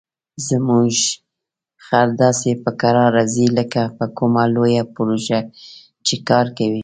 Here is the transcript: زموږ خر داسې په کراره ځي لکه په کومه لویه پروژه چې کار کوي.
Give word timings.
زموږ 0.47 0.91
خر 1.85 2.07
داسې 2.21 2.49
په 2.63 2.71
کراره 2.81 3.23
ځي 3.33 3.45
لکه 3.57 3.81
په 3.97 4.05
کومه 4.17 4.43
لویه 4.55 4.83
پروژه 4.95 5.39
چې 6.05 6.15
کار 6.29 6.45
کوي. 6.57 6.79